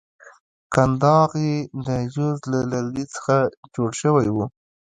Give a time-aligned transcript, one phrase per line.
[0.73, 1.55] کنداغ یې
[1.87, 3.35] د جوز له لرګي څخه
[3.75, 4.45] جوړ شوی وو.